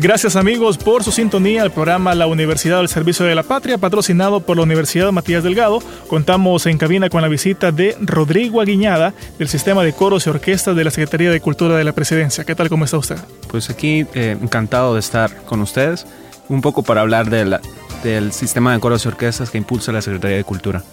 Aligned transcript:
Gracias 0.00 0.36
amigos 0.36 0.78
por 0.78 1.02
su 1.02 1.10
sintonía 1.10 1.62
al 1.62 1.72
programa 1.72 2.14
La 2.14 2.28
Universidad 2.28 2.78
del 2.78 2.88
Servicio 2.88 3.26
de 3.26 3.34
la 3.34 3.42
Patria, 3.42 3.78
patrocinado 3.78 4.38
por 4.38 4.56
la 4.56 4.62
Universidad 4.62 5.10
Matías 5.10 5.42
Delgado. 5.42 5.80
Contamos 6.06 6.66
en 6.66 6.78
cabina 6.78 7.10
con 7.10 7.20
la 7.20 7.26
visita 7.26 7.72
de 7.72 7.96
Rodrigo 8.00 8.60
Aguiñada 8.60 9.12
del 9.40 9.48
Sistema 9.48 9.82
de 9.82 9.92
Coros 9.92 10.24
y 10.24 10.30
Orquestas 10.30 10.76
de 10.76 10.84
la 10.84 10.92
Secretaría 10.92 11.32
de 11.32 11.40
Cultura 11.40 11.76
de 11.76 11.82
la 11.82 11.94
Presidencia. 11.94 12.44
¿Qué 12.44 12.54
tal? 12.54 12.68
¿Cómo 12.68 12.84
está 12.84 12.96
usted? 12.96 13.16
Pues 13.48 13.70
aquí 13.70 14.06
eh, 14.14 14.36
encantado 14.40 14.94
de 14.94 15.00
estar 15.00 15.34
con 15.46 15.60
ustedes, 15.62 16.06
un 16.48 16.60
poco 16.60 16.84
para 16.84 17.00
hablar 17.00 17.28
del 17.28 18.32
sistema 18.32 18.72
de 18.72 18.78
coros 18.78 19.04
y 19.04 19.08
orquestas 19.08 19.50
que 19.50 19.58
impulsa 19.58 19.90
la 19.90 20.00
Secretaría 20.00 20.36
de 20.36 20.44
Cultura. 20.44 20.84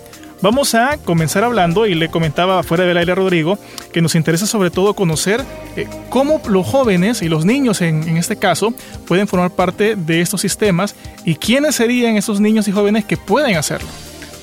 Vamos 0.41 0.75
a 0.75 0.97
comenzar 0.97 1.43
hablando, 1.43 1.87
y 1.87 1.95
le 1.95 2.09
comentaba 2.09 2.61
fuera 2.63 2.83
del 2.83 2.97
aire 2.97 3.13
a 3.13 3.15
Rodrigo, 3.15 3.57
que 3.93 4.01
nos 4.01 4.15
interesa 4.15 4.45
sobre 4.45 4.69
todo 4.69 4.93
conocer 4.93 5.43
eh, 5.75 5.87
cómo 6.09 6.41
los 6.47 6.67
jóvenes 6.67 7.21
y 7.21 7.29
los 7.29 7.45
niños 7.45 7.81
en, 7.81 8.17
este 8.17 8.35
caso 8.35 8.73
pueden 9.07 9.27
formar 9.27 9.51
parte 9.51 9.95
de 9.95 10.21
estos 10.21 10.41
sistemas 10.41 10.95
y 11.23 11.35
quiénes 11.35 11.75
serían 11.75 12.17
esos 12.17 12.39
niños 12.39 12.67
y 12.67 12.71
jóvenes 12.71 13.05
que 13.05 13.17
pueden 13.17 13.55
hacerlo. 13.55 13.87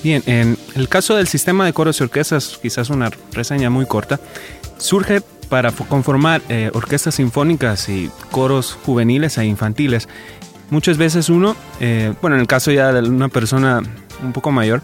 Bien, 0.02 0.22
en 0.26 0.58
el 0.74 0.88
caso 0.88 1.14
del 1.14 1.28
sistema 1.28 1.64
de 1.66 1.72
coros 1.72 2.00
y 2.00 2.02
orquestas, 2.02 2.58
quizás 2.60 2.90
una 2.90 3.10
reseña 3.32 3.70
muy 3.70 3.86
corta, 3.86 4.18
surge 4.78 5.20
para 5.48 5.70
conformar 5.70 6.40
eh, 6.48 6.70
orquestas 6.72 7.16
sinfónicas 7.16 7.88
y 7.88 8.10
coros 8.30 8.76
juveniles 8.84 9.36
e 9.38 9.44
infantiles. 9.44 10.08
Muchas 10.70 10.96
veces 10.96 11.28
uno, 11.28 11.54
eh, 11.80 12.14
bueno, 12.22 12.36
en 12.36 12.40
el 12.40 12.46
caso 12.46 12.72
ya 12.72 12.92
de 12.92 13.06
una 13.06 13.28
persona 13.28 13.82
un 14.22 14.32
poco 14.32 14.50
mayor, 14.50 14.82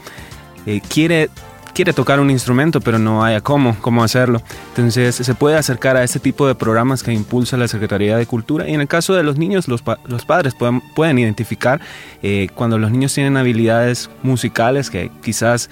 eh, 0.68 0.82
quiere, 0.86 1.30
quiere 1.72 1.94
tocar 1.94 2.20
un 2.20 2.30
instrumento, 2.30 2.82
pero 2.82 2.98
no 2.98 3.24
haya 3.24 3.40
cómo, 3.40 3.74
cómo 3.80 4.04
hacerlo. 4.04 4.42
Entonces 4.68 5.14
se 5.14 5.34
puede 5.34 5.56
acercar 5.56 5.96
a 5.96 6.04
este 6.04 6.20
tipo 6.20 6.46
de 6.46 6.54
programas 6.54 7.02
que 7.02 7.10
impulsa 7.10 7.56
la 7.56 7.68
Secretaría 7.68 8.18
de 8.18 8.26
Cultura. 8.26 8.68
Y 8.68 8.74
en 8.74 8.82
el 8.82 8.86
caso 8.86 9.14
de 9.14 9.22
los 9.22 9.38
niños, 9.38 9.66
los, 9.66 9.82
los 10.04 10.26
padres 10.26 10.54
pueden, 10.54 10.82
pueden 10.94 11.18
identificar 11.18 11.80
eh, 12.22 12.48
cuando 12.54 12.76
los 12.76 12.90
niños 12.90 13.14
tienen 13.14 13.38
habilidades 13.38 14.10
musicales 14.22 14.90
que 14.90 15.10
quizás 15.22 15.70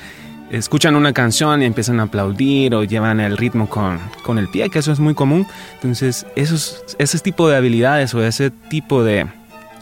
escuchan 0.50 0.96
una 0.96 1.12
canción 1.12 1.60
y 1.60 1.66
empiezan 1.66 2.00
a 2.00 2.04
aplaudir 2.04 2.74
o 2.74 2.82
llevan 2.82 3.20
el 3.20 3.36
ritmo 3.36 3.68
con, 3.68 4.00
con 4.22 4.38
el 4.38 4.48
pie, 4.48 4.70
que 4.70 4.78
eso 4.78 4.92
es 4.92 4.98
muy 4.98 5.12
común. 5.12 5.46
Entonces, 5.74 6.24
esos, 6.36 6.96
ese 6.98 7.18
tipo 7.18 7.50
de 7.50 7.56
habilidades 7.56 8.14
o 8.14 8.22
ese 8.22 8.50
tipo 8.50 9.04
de, 9.04 9.26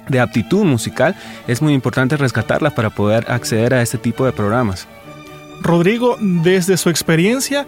de 0.09 0.21
aptitud 0.21 0.65
musical 0.65 1.15
es 1.47 1.63
muy 1.63 1.73
importante 1.73 2.17
rescatarla 2.17 2.71
para 2.71 2.91
poder 2.91 3.31
acceder 3.31 3.75
a 3.75 3.83
este 3.83 3.99
tipo 3.99 4.25
de 4.27 4.33
programas. 4.33 4.89
Rodrigo, 5.61 6.17
desde 6.21 6.77
su 6.77 6.91
experiencia, 6.91 7.67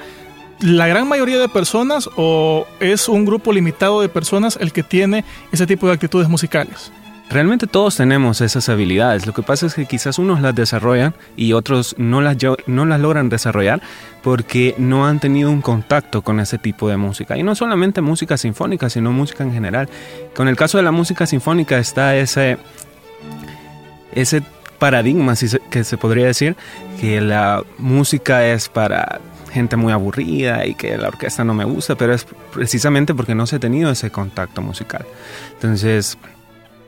¿la 0.60 0.86
gran 0.86 1.08
mayoría 1.08 1.38
de 1.38 1.48
personas 1.48 2.08
o 2.16 2.66
es 2.80 3.08
un 3.08 3.24
grupo 3.24 3.52
limitado 3.52 4.00
de 4.00 4.08
personas 4.08 4.58
el 4.60 4.72
que 4.72 4.82
tiene 4.82 5.24
ese 5.52 5.66
tipo 5.66 5.86
de 5.86 5.94
actitudes 5.94 6.28
musicales? 6.28 6.92
Realmente 7.28 7.66
todos 7.66 7.96
tenemos 7.96 8.40
esas 8.40 8.68
habilidades. 8.68 9.26
Lo 9.26 9.34
que 9.34 9.42
pasa 9.42 9.66
es 9.66 9.74
que 9.74 9.86
quizás 9.86 10.18
unos 10.20 10.40
las 10.40 10.54
desarrollan 10.54 11.12
y 11.36 11.54
otros 11.54 11.96
no 11.98 12.20
las, 12.20 12.36
no 12.66 12.84
las 12.84 13.00
logran 13.00 13.28
desarrollar 13.28 13.82
porque 14.22 14.76
no 14.78 15.06
han 15.06 15.18
tenido 15.18 15.50
un 15.50 15.60
contacto 15.60 16.22
con 16.22 16.38
ese 16.38 16.56
tipo 16.56 16.88
de 16.88 16.96
música. 16.96 17.36
Y 17.36 17.42
no 17.42 17.56
solamente 17.56 18.00
música 18.00 18.36
sinfónica, 18.36 18.88
sino 18.90 19.10
música 19.10 19.42
en 19.42 19.52
general. 19.52 19.88
Con 20.36 20.46
el 20.46 20.56
caso 20.56 20.78
de 20.78 20.84
la 20.84 20.92
música 20.92 21.26
sinfónica 21.26 21.78
está 21.78 22.14
ese, 22.16 22.58
ese 24.12 24.42
paradigma, 24.78 25.34
que 25.70 25.84
se 25.84 25.96
podría 25.96 26.26
decir, 26.26 26.56
que 27.00 27.20
la 27.20 27.62
música 27.78 28.46
es 28.46 28.68
para 28.68 29.20
gente 29.52 29.76
muy 29.76 29.92
aburrida 29.92 30.66
y 30.66 30.74
que 30.74 30.96
la 30.98 31.08
orquesta 31.08 31.44
no 31.44 31.54
me 31.54 31.64
gusta, 31.64 31.94
pero 31.94 32.12
es 32.14 32.26
precisamente 32.52 33.14
porque 33.14 33.34
no 33.34 33.46
se 33.46 33.56
ha 33.56 33.58
tenido 33.58 33.90
ese 33.90 34.10
contacto 34.10 34.60
musical. 34.60 35.06
Entonces, 35.54 36.18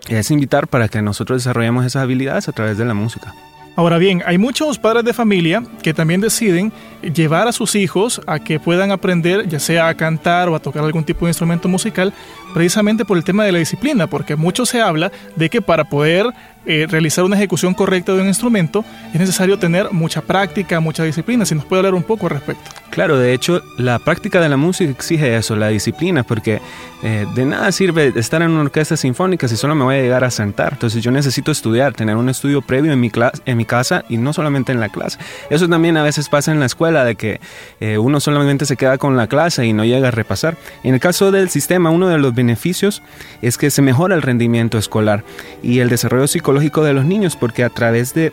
es 0.09 0.31
invitar 0.31 0.69
para 0.69 0.88
que 0.88 1.03
nosotros 1.03 1.43
desarrollemos 1.43 1.84
esas 1.84 2.03
habilidades 2.03 2.49
a 2.49 2.53
través 2.53 2.78
de 2.78 2.84
la 2.84 2.94
música. 2.94 3.34
Ahora 3.78 3.99
bien, 3.99 4.25
hay 4.26 4.38
muchos 4.38 4.76
padres 4.76 5.05
de 5.05 5.12
familia 5.12 5.62
que 5.84 5.94
también 5.94 6.20
deciden 6.20 6.72
llevar 7.15 7.47
a 7.47 7.53
sus 7.53 7.76
hijos 7.76 8.20
a 8.26 8.41
que 8.41 8.59
puedan 8.59 8.91
aprender 8.91 9.49
ya 9.49 9.60
sea 9.60 9.87
a 9.87 9.94
cantar 9.94 10.49
o 10.49 10.56
a 10.56 10.59
tocar 10.59 10.82
algún 10.82 11.05
tipo 11.05 11.26
de 11.26 11.31
instrumento 11.31 11.69
musical 11.69 12.12
precisamente 12.53 13.05
por 13.05 13.16
el 13.16 13.22
tema 13.22 13.44
de 13.44 13.53
la 13.53 13.60
disciplina, 13.60 14.09
porque 14.09 14.34
mucho 14.34 14.66
se 14.66 14.81
habla 14.81 15.12
de 15.37 15.49
que 15.49 15.62
para 15.62 15.84
poder 15.84 16.26
eh, 16.66 16.86
realizar 16.88 17.24
una 17.24 17.36
ejecución 17.36 17.74
correcta 17.74 18.12
de 18.14 18.20
un 18.20 18.28
instrumento 18.28 18.84
es 19.12 19.20
necesario 19.20 19.58
tener 19.58 19.92
mucha 19.92 20.22
práctica, 20.22 20.80
mucha 20.80 21.04
disciplina. 21.04 21.44
Si 21.44 21.54
nos 21.54 21.64
puede 21.64 21.80
hablar 21.80 21.94
un 21.94 22.02
poco 22.02 22.26
al 22.26 22.32
respecto. 22.32 22.70
Claro, 22.91 23.19
de 23.19 23.32
hecho, 23.32 23.62
la 23.76 23.98
práctica 23.98 24.41
de 24.41 24.48
la 24.48 24.56
música 24.56 24.91
exige 24.91 25.36
eso, 25.36 25.54
la 25.54 25.69
disciplina, 25.69 26.24
porque 26.24 26.60
eh, 27.02 27.26
de 27.34 27.44
nada 27.44 27.70
sirve 27.70 28.12
estar 28.16 28.42
en 28.42 28.50
una 28.50 28.62
orquesta 28.62 28.96
sinfónica 28.96 29.46
si 29.46 29.56
solo 29.56 29.74
me 29.74 29.84
voy 29.84 29.96
a 29.96 30.02
llegar 30.02 30.24
a 30.24 30.30
sentar. 30.30 30.72
Entonces 30.72 31.02
yo 31.02 31.10
necesito 31.12 31.52
estudiar, 31.52 31.92
tener 31.92 32.16
un 32.16 32.28
estudio 32.28 32.60
previo 32.60 32.92
en 32.92 32.98
mi, 32.98 33.12
en 33.44 33.56
mi 33.56 33.64
casa 33.64 34.04
y 34.08 34.16
no 34.16 34.32
solamente 34.32 34.72
en 34.72 34.80
la 34.80 34.88
clase. 34.88 35.19
Eso 35.50 35.69
también 35.69 35.96
a 35.96 36.02
veces 36.02 36.28
pasa 36.28 36.50
en 36.50 36.60
la 36.60 36.66
escuela, 36.66 37.04
de 37.04 37.14
que 37.14 37.40
eh, 37.80 37.98
uno 37.98 38.20
solamente 38.20 38.66
se 38.66 38.76
queda 38.76 38.98
con 38.98 39.16
la 39.16 39.26
clase 39.28 39.64
y 39.64 39.72
no 39.72 39.84
llega 39.84 40.08
a 40.08 40.10
repasar. 40.10 40.56
En 40.82 40.94
el 40.94 41.00
caso 41.00 41.30
del 41.30 41.50
sistema, 41.50 41.90
uno 41.90 42.08
de 42.08 42.19
los 42.19 42.34
beneficios 42.34 43.02
es 43.42 43.58
que 43.58 43.70
se 43.70 43.82
mejora 43.82 44.14
el 44.14 44.22
rendimiento 44.22 44.78
escolar 44.78 45.22
y 45.62 45.78
el 45.80 45.88
desarrollo 45.88 46.26
psicológico 46.26 46.47
de 46.53 46.92
los 46.92 47.04
niños, 47.04 47.36
porque 47.36 47.64
a 47.64 47.70
través 47.70 48.14
de 48.14 48.32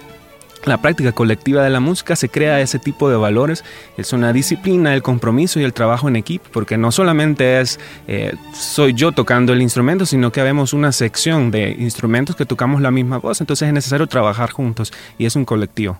la 0.65 0.77
práctica 0.77 1.11
colectiva 1.11 1.63
de 1.63 1.69
la 1.69 1.79
música 1.79 2.15
se 2.15 2.29
crea 2.29 2.61
ese 2.61 2.79
tipo 2.79 3.09
de 3.09 3.15
valores. 3.15 3.63
Es 3.97 4.13
una 4.13 4.33
disciplina, 4.33 4.93
el 4.93 5.01
compromiso 5.01 5.59
y 5.59 5.63
el 5.63 5.73
trabajo 5.73 6.07
en 6.07 6.15
equipo, 6.15 6.45
porque 6.51 6.77
no 6.77 6.91
solamente 6.91 7.59
es 7.61 7.79
eh, 8.07 8.33
soy 8.53 8.93
yo 8.93 9.11
tocando 9.11 9.53
el 9.53 9.61
instrumento, 9.61 10.05
sino 10.05 10.31
que 10.31 10.41
vemos 10.41 10.73
una 10.73 10.91
sección 10.91 11.51
de 11.51 11.75
instrumentos 11.79 12.35
que 12.35 12.45
tocamos 12.45 12.81
la 12.81 12.91
misma 12.91 13.17
voz. 13.17 13.41
Entonces 13.41 13.67
es 13.67 13.73
necesario 13.73 14.07
trabajar 14.07 14.51
juntos 14.51 14.91
y 15.17 15.25
es 15.25 15.35
un 15.35 15.45
colectivo. 15.45 15.99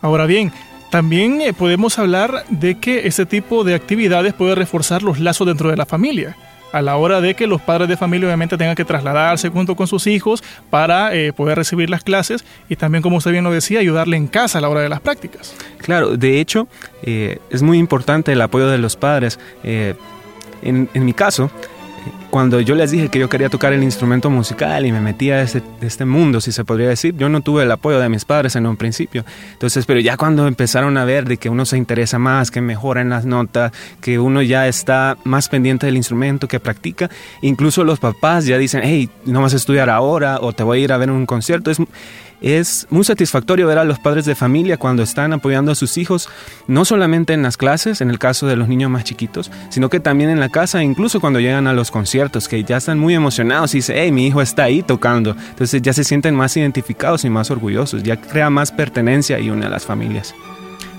Ahora 0.00 0.26
bien, 0.26 0.52
también 0.90 1.40
eh, 1.40 1.52
podemos 1.52 1.98
hablar 1.98 2.44
de 2.48 2.78
que 2.78 3.06
este 3.06 3.26
tipo 3.26 3.64
de 3.64 3.74
actividades 3.74 4.32
puede 4.34 4.54
reforzar 4.54 5.02
los 5.02 5.18
lazos 5.20 5.46
dentro 5.46 5.68
de 5.68 5.76
la 5.76 5.84
familia 5.84 6.36
a 6.72 6.82
la 6.82 6.96
hora 6.96 7.20
de 7.20 7.34
que 7.34 7.46
los 7.46 7.60
padres 7.60 7.88
de 7.88 7.96
familia 7.96 8.26
obviamente 8.26 8.56
tengan 8.56 8.74
que 8.74 8.84
trasladarse 8.84 9.48
junto 9.48 9.74
con 9.74 9.86
sus 9.86 10.06
hijos 10.06 10.42
para 10.70 11.14
eh, 11.14 11.32
poder 11.32 11.58
recibir 11.58 11.90
las 11.90 12.02
clases 12.02 12.44
y 12.68 12.76
también, 12.76 13.02
como 13.02 13.16
usted 13.16 13.32
bien 13.32 13.44
lo 13.44 13.50
decía, 13.50 13.80
ayudarle 13.80 14.16
en 14.16 14.26
casa 14.26 14.58
a 14.58 14.60
la 14.60 14.68
hora 14.68 14.80
de 14.80 14.88
las 14.88 15.00
prácticas. 15.00 15.54
Claro, 15.78 16.16
de 16.16 16.40
hecho, 16.40 16.68
eh, 17.02 17.38
es 17.50 17.62
muy 17.62 17.78
importante 17.78 18.32
el 18.32 18.40
apoyo 18.40 18.68
de 18.68 18.78
los 18.78 18.96
padres. 18.96 19.38
Eh, 19.64 19.94
en, 20.62 20.88
en 20.94 21.04
mi 21.04 21.12
caso, 21.12 21.50
cuando 22.30 22.60
yo 22.60 22.74
les 22.74 22.90
dije 22.90 23.08
que 23.08 23.18
yo 23.18 23.28
quería 23.28 23.48
tocar 23.48 23.72
el 23.72 23.82
instrumento 23.82 24.30
musical 24.30 24.86
y 24.86 24.92
me 24.92 25.00
metía 25.00 25.36
a 25.36 25.42
este, 25.42 25.62
este, 25.80 26.04
mundo, 26.04 26.40
si 26.40 26.52
se 26.52 26.64
podría 26.64 26.88
decir, 26.88 27.14
yo 27.16 27.28
no 27.28 27.40
tuve 27.40 27.64
el 27.64 27.70
apoyo 27.70 27.98
de 27.98 28.08
mis 28.08 28.24
padres 28.24 28.56
en 28.56 28.66
un 28.66 28.76
principio. 28.76 29.24
Entonces, 29.52 29.84
pero 29.84 30.00
ya 30.00 30.16
cuando 30.16 30.46
empezaron 30.46 30.96
a 30.96 31.04
ver 31.04 31.26
de 31.26 31.36
que 31.36 31.48
uno 31.48 31.66
se 31.66 31.76
interesa 31.76 32.18
más, 32.18 32.50
que 32.50 32.60
mejora 32.60 33.00
en 33.00 33.10
las 33.10 33.24
notas, 33.24 33.72
que 34.00 34.18
uno 34.18 34.42
ya 34.42 34.68
está 34.68 35.16
más 35.24 35.48
pendiente 35.48 35.86
del 35.86 35.96
instrumento, 35.96 36.48
que 36.48 36.60
practica, 36.60 37.10
incluso 37.42 37.84
los 37.84 37.98
papás 37.98 38.46
ya 38.46 38.58
dicen, 38.58 38.82
hey, 38.84 39.10
no 39.24 39.42
vas 39.42 39.52
a 39.52 39.56
estudiar 39.56 39.90
ahora 39.90 40.38
o 40.40 40.52
te 40.52 40.62
voy 40.62 40.80
a 40.80 40.84
ir 40.84 40.92
a 40.92 40.98
ver 40.98 41.10
un 41.10 41.26
concierto. 41.26 41.70
Es, 41.70 41.78
es 42.40 42.86
muy 42.90 43.04
satisfactorio 43.04 43.66
ver 43.66 43.78
a 43.78 43.84
los 43.84 43.98
padres 43.98 44.24
de 44.24 44.34
familia 44.34 44.78
cuando 44.78 45.02
están 45.02 45.32
apoyando 45.32 45.72
a 45.72 45.74
sus 45.74 45.98
hijos, 45.98 46.28
no 46.66 46.84
solamente 46.84 47.34
en 47.34 47.42
las 47.42 47.56
clases, 47.56 48.00
en 48.00 48.08
el 48.10 48.18
caso 48.18 48.46
de 48.46 48.56
los 48.56 48.68
niños 48.68 48.90
más 48.90 49.04
chiquitos, 49.04 49.50
sino 49.68 49.90
que 49.90 50.00
también 50.00 50.30
en 50.30 50.40
la 50.40 50.48
casa, 50.48 50.82
incluso 50.82 51.20
cuando 51.20 51.40
llegan 51.40 51.66
a 51.66 51.74
los 51.74 51.90
conciertos, 51.90 52.19
que 52.48 52.64
ya 52.64 52.76
están 52.76 52.98
muy 52.98 53.14
emocionados 53.14 53.74
y 53.74 53.78
dicen, 53.78 53.96
hey, 53.98 54.12
mi 54.12 54.26
hijo 54.26 54.42
está 54.42 54.64
ahí 54.64 54.82
tocando. 54.82 55.36
Entonces 55.50 55.80
ya 55.80 55.92
se 55.92 56.04
sienten 56.04 56.34
más 56.34 56.56
identificados 56.56 57.24
y 57.24 57.30
más 57.30 57.50
orgullosos, 57.50 58.02
ya 58.02 58.20
crea 58.20 58.50
más 58.50 58.72
pertenencia 58.72 59.38
y 59.38 59.50
une 59.50 59.66
a 59.66 59.68
las 59.68 59.86
familias. 59.86 60.34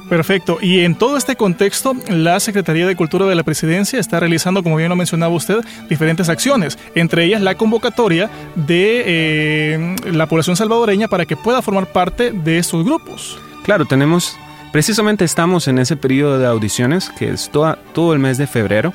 Perfecto. 0.09 0.57
Y 0.61 0.81
en 0.81 0.95
todo 0.95 1.15
este 1.15 1.37
contexto, 1.37 1.95
la 2.09 2.39
Secretaría 2.39 2.85
de 2.85 2.97
Cultura 2.97 3.25
de 3.27 3.35
la 3.35 3.43
Presidencia 3.43 3.97
está 3.97 4.19
realizando, 4.19 4.61
como 4.61 4.75
bien 4.75 4.89
lo 4.89 4.95
mencionaba 4.97 5.33
usted, 5.33 5.59
diferentes 5.89 6.27
acciones, 6.27 6.77
entre 6.95 7.23
ellas 7.23 7.41
la 7.41 7.55
convocatoria 7.55 8.29
de 8.55 9.03
eh, 9.05 9.95
la 10.11 10.25
población 10.25 10.57
salvadoreña 10.57 11.07
para 11.07 11.25
que 11.25 11.37
pueda 11.37 11.61
formar 11.61 11.85
parte 11.93 12.31
de 12.31 12.57
estos 12.57 12.83
grupos. 12.83 13.39
Claro, 13.63 13.85
tenemos 13.85 14.37
Precisamente 14.71 15.25
estamos 15.25 15.67
en 15.67 15.79
ese 15.79 15.97
periodo 15.97 16.39
de 16.39 16.47
audiciones 16.47 17.09
que 17.09 17.29
es 17.29 17.51
todo 17.51 18.13
el 18.13 18.19
mes 18.19 18.37
de 18.37 18.47
febrero 18.47 18.93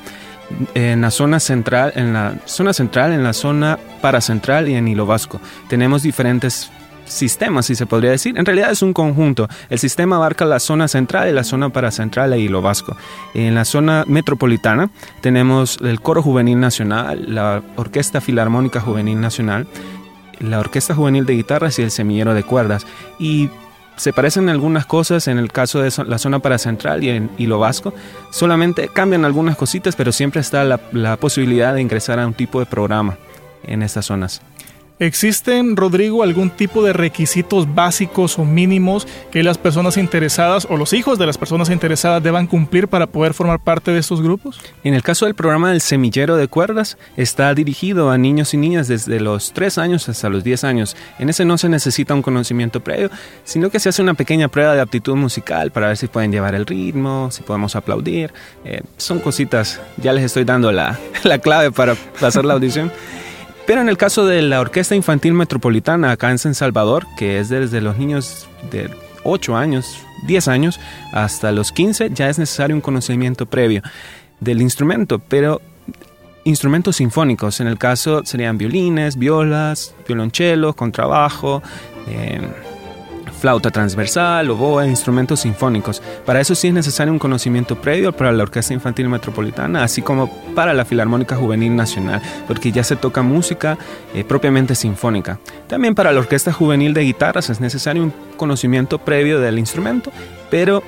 en 0.74 1.00
la 1.00 1.10
zona 1.10 1.40
central, 1.40 1.92
en 1.96 2.12
la 2.12 2.34
zona 2.44 2.72
central, 2.72 3.12
en 3.12 3.24
la 3.24 3.32
zona 3.32 3.78
paracentral 4.00 4.68
y 4.68 4.74
en 4.74 4.88
Hilo 4.88 5.06
Vasco. 5.06 5.40
Tenemos 5.68 6.02
diferentes 6.02 6.70
sistemas, 7.06 7.66
si 7.66 7.74
se 7.74 7.86
podría 7.86 8.10
decir. 8.10 8.38
En 8.38 8.44
realidad 8.44 8.70
es 8.70 8.82
un 8.82 8.92
conjunto. 8.92 9.48
El 9.70 9.78
sistema 9.78 10.16
abarca 10.16 10.44
la 10.44 10.60
zona 10.60 10.88
central 10.88 11.28
y 11.28 11.32
la 11.32 11.44
zona 11.44 11.70
paracentral 11.70 12.32
e 12.32 12.40
Hilo 12.40 12.62
Vasco. 12.62 12.96
En 13.34 13.54
la 13.54 13.64
zona 13.64 14.04
metropolitana 14.06 14.90
tenemos 15.20 15.78
el 15.82 16.00
Coro 16.00 16.22
Juvenil 16.22 16.60
Nacional, 16.60 17.24
la 17.28 17.62
Orquesta 17.76 18.20
Filarmónica 18.20 18.80
Juvenil 18.80 19.20
Nacional, 19.20 19.66
la 20.40 20.60
Orquesta 20.60 20.94
Juvenil 20.94 21.26
de 21.26 21.34
Guitarras 21.34 21.78
y 21.78 21.82
el 21.82 21.90
Semillero 21.90 22.34
de 22.34 22.42
Cuerdas. 22.42 22.86
Y 23.18 23.50
se 23.96 24.12
parecen 24.12 24.48
algunas 24.48 24.86
cosas 24.86 25.28
en 25.28 25.38
el 25.38 25.50
caso 25.50 25.80
de 25.80 25.92
la 26.06 26.18
zona 26.18 26.38
paracentral 26.38 27.02
y 27.02 27.10
en 27.10 27.30
Hilo 27.38 27.58
Vasco. 27.58 27.94
Solamente 28.30 28.88
cambian 28.88 29.24
algunas 29.24 29.56
cositas, 29.56 29.96
pero 29.96 30.12
siempre 30.12 30.40
está 30.40 30.64
la, 30.64 30.80
la 30.92 31.16
posibilidad 31.16 31.74
de 31.74 31.80
ingresar 31.80 32.18
a 32.18 32.26
un 32.26 32.34
tipo 32.34 32.60
de 32.60 32.66
programa 32.66 33.16
en 33.62 33.82
estas 33.82 34.06
zonas. 34.06 34.42
¿Existen, 34.98 35.76
Rodrigo, 35.76 36.22
algún 36.22 36.48
tipo 36.48 36.82
de 36.82 36.94
requisitos 36.94 37.74
básicos 37.74 38.38
o 38.38 38.46
mínimos 38.46 39.06
que 39.30 39.42
las 39.42 39.58
personas 39.58 39.98
interesadas 39.98 40.66
o 40.70 40.78
los 40.78 40.94
hijos 40.94 41.18
de 41.18 41.26
las 41.26 41.36
personas 41.36 41.68
interesadas 41.68 42.22
deban 42.22 42.46
cumplir 42.46 42.88
para 42.88 43.06
poder 43.06 43.34
formar 43.34 43.60
parte 43.60 43.90
de 43.90 43.98
estos 43.98 44.22
grupos? 44.22 44.58
En 44.84 44.94
el 44.94 45.02
caso 45.02 45.26
del 45.26 45.34
programa 45.34 45.70
del 45.70 45.82
semillero 45.82 46.36
de 46.36 46.48
cuerdas, 46.48 46.96
está 47.18 47.52
dirigido 47.52 48.10
a 48.10 48.16
niños 48.16 48.54
y 48.54 48.56
niñas 48.56 48.88
desde 48.88 49.20
los 49.20 49.52
3 49.52 49.76
años 49.76 50.08
hasta 50.08 50.30
los 50.30 50.42
10 50.42 50.64
años. 50.64 50.96
En 51.18 51.28
ese 51.28 51.44
no 51.44 51.58
se 51.58 51.68
necesita 51.68 52.14
un 52.14 52.22
conocimiento 52.22 52.80
previo, 52.80 53.10
sino 53.44 53.68
que 53.68 53.80
se 53.80 53.90
hace 53.90 54.00
una 54.00 54.14
pequeña 54.14 54.48
prueba 54.48 54.74
de 54.74 54.80
aptitud 54.80 55.14
musical 55.14 55.72
para 55.72 55.88
ver 55.88 55.98
si 55.98 56.06
pueden 56.06 56.32
llevar 56.32 56.54
el 56.54 56.64
ritmo, 56.64 57.30
si 57.30 57.42
podemos 57.42 57.76
aplaudir. 57.76 58.32
Eh, 58.64 58.80
son 58.96 59.18
cositas, 59.18 59.78
ya 59.98 60.14
les 60.14 60.24
estoy 60.24 60.44
dando 60.44 60.72
la, 60.72 60.98
la 61.22 61.38
clave 61.38 61.70
para 61.70 61.96
pasar 62.18 62.46
la 62.46 62.54
audición. 62.54 62.90
Pero 63.66 63.80
en 63.80 63.88
el 63.88 63.96
caso 63.96 64.24
de 64.24 64.42
la 64.42 64.60
Orquesta 64.60 64.94
Infantil 64.94 65.32
Metropolitana 65.32 66.12
acá 66.12 66.30
en 66.30 66.38
San 66.38 66.54
Salvador, 66.54 67.04
que 67.18 67.40
es 67.40 67.48
desde 67.48 67.80
los 67.80 67.98
niños 67.98 68.48
de 68.70 68.88
8 69.24 69.56
años, 69.56 69.98
10 70.26 70.48
años, 70.48 70.80
hasta 71.12 71.50
los 71.50 71.72
15, 71.72 72.10
ya 72.14 72.28
es 72.28 72.38
necesario 72.38 72.76
un 72.76 72.80
conocimiento 72.80 73.46
previo 73.46 73.82
del 74.38 74.62
instrumento, 74.62 75.18
pero 75.18 75.60
instrumentos 76.44 76.96
sinfónicos. 76.96 77.58
En 77.58 77.66
el 77.66 77.76
caso 77.76 78.24
serían 78.24 78.56
violines, 78.56 79.16
violas, 79.16 79.94
violonchelos, 80.06 80.76
contrabajo, 80.76 81.60
eh, 82.06 82.40
flauta 83.46 83.70
transversal, 83.70 84.50
oboe, 84.50 84.88
instrumentos 84.88 85.38
sinfónicos. 85.38 86.02
Para 86.24 86.40
eso 86.40 86.56
sí 86.56 86.66
es 86.66 86.74
necesario 86.74 87.12
un 87.12 87.20
conocimiento 87.20 87.80
previo 87.80 88.10
para 88.10 88.32
la 88.32 88.42
Orquesta 88.42 88.74
Infantil 88.74 89.08
Metropolitana, 89.08 89.84
así 89.84 90.02
como 90.02 90.28
para 90.56 90.74
la 90.74 90.84
Filarmónica 90.84 91.36
Juvenil 91.36 91.76
Nacional, 91.76 92.20
porque 92.48 92.72
ya 92.72 92.82
se 92.82 92.96
toca 92.96 93.22
música 93.22 93.78
eh, 94.14 94.24
propiamente 94.24 94.74
sinfónica. 94.74 95.38
También 95.68 95.94
para 95.94 96.10
la 96.10 96.18
Orquesta 96.18 96.52
Juvenil 96.52 96.92
de 96.92 97.02
Guitarras 97.02 97.48
es 97.48 97.60
necesario 97.60 98.02
un 98.02 98.12
conocimiento 98.36 98.98
previo 98.98 99.38
del 99.38 99.60
instrumento, 99.60 100.10
pero 100.50 100.82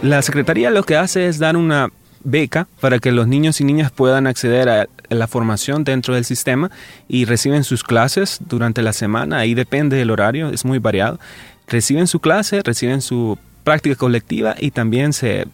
la 0.00 0.22
Secretaría 0.22 0.70
lo 0.70 0.84
que 0.84 0.96
hace 0.96 1.26
es 1.26 1.38
dar 1.38 1.58
una 1.58 1.90
beca 2.24 2.68
para 2.80 3.00
que 3.00 3.12
los 3.12 3.26
niños 3.26 3.60
y 3.60 3.64
niñas 3.64 3.90
puedan 3.90 4.26
acceder 4.26 4.68
a 4.68 4.86
la 5.10 5.26
formación 5.26 5.84
dentro 5.84 6.14
del 6.14 6.24
sistema 6.24 6.70
y 7.08 7.26
reciben 7.26 7.64
sus 7.64 7.82
clases 7.82 8.38
durante 8.48 8.80
la 8.80 8.92
semana, 8.92 9.38
ahí 9.38 9.54
depende 9.54 9.96
del 9.96 10.10
horario, 10.10 10.48
es 10.48 10.64
muy 10.64 10.78
variado 10.78 11.18
reciben 11.66 12.06
su 12.06 12.20
clase, 12.20 12.62
reciben 12.62 13.00
su 13.00 13.38
práctica 13.64 13.96
colectiva 13.96 14.54
y 14.58 14.70
también 14.70 15.12
se, 15.12 15.46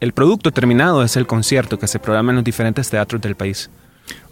el 0.00 0.12
producto 0.12 0.50
terminado 0.52 1.02
es 1.02 1.16
el 1.16 1.26
concierto 1.26 1.78
que 1.78 1.88
se 1.88 1.98
programa 1.98 2.32
en 2.32 2.36
los 2.36 2.44
diferentes 2.44 2.90
teatros 2.90 3.22
del 3.22 3.36
país. 3.36 3.70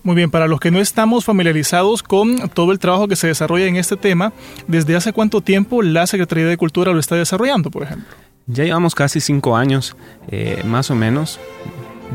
Muy 0.02 0.17
bien, 0.17 0.31
para 0.31 0.49
los 0.49 0.58
que 0.58 0.70
no 0.70 0.81
estamos 0.81 1.25
familiarizados 1.25 2.02
con 2.02 2.49
todo 2.50 2.73
el 2.73 2.79
trabajo 2.79 3.06
que 3.06 3.17
se 3.17 3.29
desarrolla 3.29 3.67
en 3.67 3.76
este 3.76 3.96
tema, 3.96 4.32
¿desde 4.67 4.96
hace 4.96 5.12
cuánto 5.12 5.40
tiempo 5.40 5.81
la 5.81 6.06
Secretaría 6.06 6.46
de 6.46 6.56
Cultura 6.56 6.93
lo 6.93 6.99
está 6.99 7.14
desarrollando, 7.14 7.70
por 7.70 7.85
ejemplo? 7.85 8.08
Ya 8.46 8.64
llevamos 8.64 8.94
casi 8.94 9.20
cinco 9.20 9.56
años, 9.56 9.96
eh, 10.28 10.62
más 10.64 10.90
o 10.90 10.96
menos. 10.96 11.38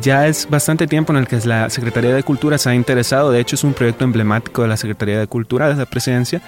Ya 0.01 0.27
es 0.27 0.47
bastante 0.49 0.85
tiempo 0.85 1.13
en 1.13 1.19
el 1.19 1.27
que 1.27 1.39
la 1.45 1.69
Secretaría 1.69 2.13
de 2.13 2.21
Cultura 2.23 2.57
se 2.57 2.69
ha 2.69 2.75
interesado, 2.75 3.31
de 3.31 3.39
hecho 3.39 3.55
es 3.55 3.63
un 3.63 3.73
proyecto 3.73 4.03
emblemático 4.03 4.61
de 4.61 4.67
la 4.67 4.77
Secretaría 4.77 5.19
de 5.19 5.27
Cultura 5.27 5.69
desde 5.69 5.79
la 5.79 5.85
presidencia, 5.89 6.41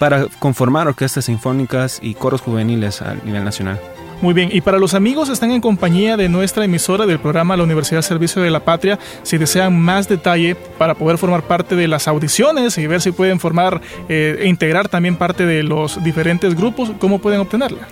para 0.00 0.28
conformar 0.38 0.88
orquestas 0.88 1.26
sinfónicas 1.26 1.98
y 2.00 2.14
coros 2.14 2.40
juveniles 2.40 3.02
a 3.02 3.16
nivel 3.16 3.44
nacional. 3.44 3.78
Muy 4.22 4.32
bien, 4.32 4.48
y 4.50 4.62
para 4.62 4.78
los 4.78 4.94
amigos 4.94 5.28
están 5.28 5.50
en 5.50 5.60
compañía 5.60 6.16
de 6.16 6.30
nuestra 6.30 6.64
emisora 6.64 7.04
del 7.04 7.18
programa 7.18 7.54
La 7.54 7.64
Universidad 7.64 8.00
Servicio 8.00 8.40
de 8.40 8.50
la 8.50 8.60
Patria, 8.60 8.98
si 9.22 9.36
desean 9.36 9.78
más 9.78 10.08
detalle 10.08 10.56
para 10.78 10.94
poder 10.94 11.18
formar 11.18 11.42
parte 11.42 11.76
de 11.76 11.86
las 11.86 12.08
audiciones 12.08 12.78
y 12.78 12.86
ver 12.86 13.02
si 13.02 13.12
pueden 13.12 13.40
formar 13.40 13.82
eh, 14.08 14.38
e 14.40 14.48
integrar 14.48 14.88
también 14.88 15.16
parte 15.16 15.44
de 15.44 15.62
los 15.62 16.02
diferentes 16.02 16.54
grupos, 16.54 16.92
¿cómo 16.98 17.18
pueden 17.18 17.40
obtenerla? 17.40 17.86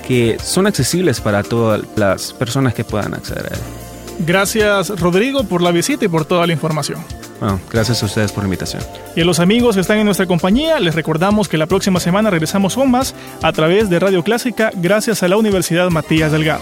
que 0.07 0.37
son 0.41 0.67
accesibles 0.67 1.21
para 1.21 1.43
todas 1.43 1.81
las 1.95 2.33
personas 2.33 2.73
que 2.73 2.83
puedan 2.83 3.13
acceder 3.13 3.45
a 3.45 3.55
él. 3.55 3.82
Gracias 4.25 4.89
Rodrigo 4.99 5.43
por 5.43 5.61
la 5.61 5.71
visita 5.71 6.05
y 6.05 6.07
por 6.07 6.25
toda 6.25 6.47
la 6.47 6.53
información. 6.53 7.03
Bueno, 7.39 7.59
gracias 7.71 8.01
a 8.03 8.05
ustedes 8.05 8.31
por 8.31 8.43
la 8.43 8.47
invitación. 8.47 8.83
Y 9.15 9.21
a 9.21 9.25
los 9.25 9.39
amigos 9.39 9.75
que 9.75 9.81
están 9.81 9.97
en 9.97 10.05
nuestra 10.05 10.25
compañía, 10.25 10.79
les 10.79 10.95
recordamos 10.95 11.49
que 11.49 11.57
la 11.57 11.65
próxima 11.65 11.99
semana 11.99 12.29
regresamos 12.29 12.75
con 12.75 12.89
más 12.89 13.13
a 13.41 13.51
través 13.51 13.89
de 13.89 13.99
Radio 13.99 14.23
Clásica 14.23 14.71
gracias 14.75 15.23
a 15.23 15.27
la 15.27 15.37
Universidad 15.37 15.89
Matías 15.89 16.31
Delgado. 16.31 16.61